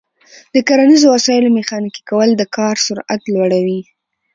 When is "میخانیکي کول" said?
1.57-2.29